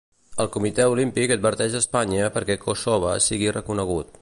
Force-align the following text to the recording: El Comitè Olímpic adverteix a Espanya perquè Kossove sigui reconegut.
El 0.43 0.47
Comitè 0.53 0.85
Olímpic 0.93 1.33
adverteix 1.35 1.75
a 1.75 1.81
Espanya 1.85 2.33
perquè 2.39 2.59
Kossove 2.65 3.13
sigui 3.27 3.55
reconegut. 3.61 4.09